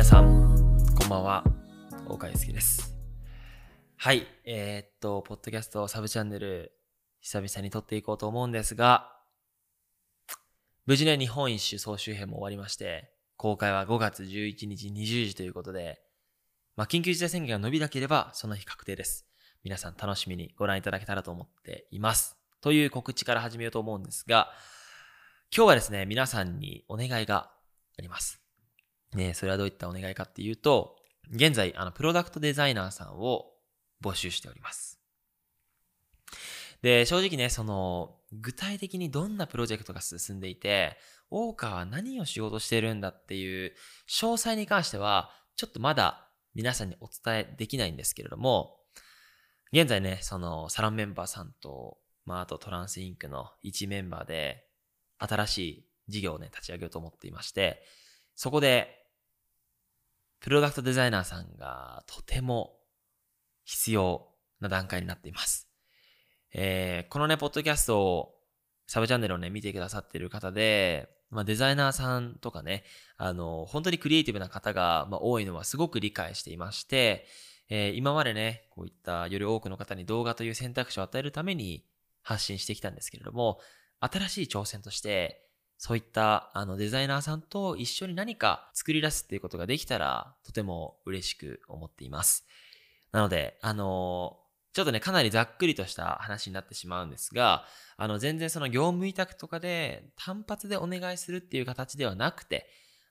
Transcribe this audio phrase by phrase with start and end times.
[0.00, 0.56] 皆さん、
[0.98, 1.44] こんばんは。
[2.08, 2.96] 岡祐介です。
[3.98, 4.26] はい。
[4.46, 6.72] えー、っと、ポッドキャストサブチャンネル、
[7.20, 9.14] 久々に撮っていこうと思うんですが、
[10.86, 16.00] 無事ね、日本一周総集編も終わりまして、公開は5月11日20時ということで、
[16.76, 19.26] まあ、緊急事態宣言が伸びなければ、その日確定です。
[19.64, 22.38] 皆さん楽しみにご覧いただけたらと思っています。
[22.62, 24.50] という告知から始めようと思うんですが、
[25.54, 27.50] 今日はですね、皆さんにお願いが
[27.98, 28.40] あります。
[29.14, 30.96] ねそれはどういったお願いかっていうと、
[31.32, 33.52] 現在、あの、プロダクトデザイナーさんを
[34.02, 35.00] 募集しております。
[36.82, 40.96] で、正直ね、その、具体的にどんなプロジェクトが進んでいて、
[41.30, 43.74] 大川は何を仕事してるんだっていう
[44.08, 48.78] 詳細に関しては、ちょっとまだ皆さんにお伝えできないんですけれども、
[49.72, 54.66] 現在ね、そのサロンメンバーさんと、まあ、あとトランスインクの1メンバーで、
[55.18, 57.84] 新しい事業をね、立ち上げようと思っていまして、
[58.34, 58.99] そこで、
[60.40, 62.72] プロダクトデザイナーさんがとても
[63.64, 64.28] 必要
[64.60, 65.68] な段階になっています。
[66.52, 68.34] えー、このね、ポッドキャストを、
[68.86, 72.82] サブチャンネルをね、見てくださっている方で、まあ、デザイナーさんとかね、
[73.16, 77.26] あの、本当にクリエイティブな方が、まあ、多いのはすごく理解していまして、
[77.68, 81.84] えー、今までね、こういったより多くの方に動画という選択肢を与えるために
[82.22, 83.60] 発信してきたんですけれども、
[84.00, 85.46] 新しい挑戦として、
[85.82, 92.44] そういったあのデザイナーさんと一緒に何か作り出すっていうことができたら、とても嬉しく思っています。
[93.12, 94.36] なので、あの
[94.74, 97.64] ちょっとね、かなりざっくりとした話になってしまうんですが、
[97.96, 102.66] あの、全然その業務委託とかで単発でお願いするっていう形ではなくて、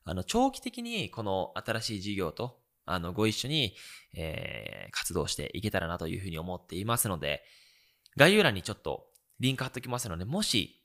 [0.06, 3.74] あの、長期的にこの新しい事業と、あの、ご一緒に、
[4.16, 7.42] えー、活動していけたらなというふうに思っていますので、
[8.16, 9.08] 概要欄にちょっと
[9.40, 10.80] リンク貼っておきますので、もし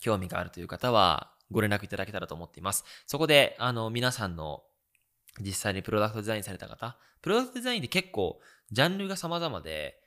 [0.00, 2.84] 興味があるという方はご連絡いただけたらと思っています。
[3.06, 4.62] そこで、あの、皆さんの
[5.40, 10.00] 実際にプロダクトデザインされた方、プロダクトデザインって結構ジャンルが様々で、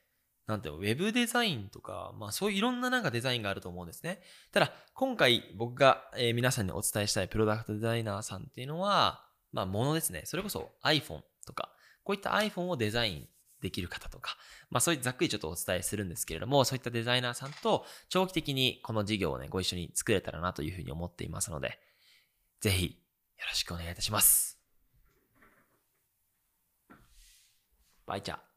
[0.48, 4.22] なんていうの、ウェブデザインとか、まあそういういろんななんかデザインがあると思うんですね。
[4.52, 10.24] ただ、今回僕が、えー、皆さんにお伝えしたいプロダクトデザイナーさんっていうのは、まあものですね。
[10.26, 11.70] それこそ iPhone とか、
[12.04, 13.28] こういった iPhone をデザイン
[13.64, 14.38] できる方とか、
[14.70, 21.80] まあそういうざっくりちょっとお伝えするんですけれども、そういったデザイナーさんと長期的にこの事業をね、ご一緒に作れたらなというふうに思っていますので、
[22.60, 24.60] ぜひよろしくお願いいたします。
[28.06, 28.53] バイチャー。